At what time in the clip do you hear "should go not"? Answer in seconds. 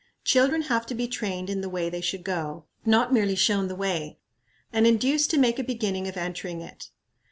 2.01-3.13